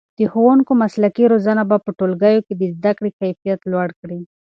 [0.17, 4.19] د ښوونکو مسلکي روزنه به په ټولګیو کې د زده کړې کیفیت لوړ کړي.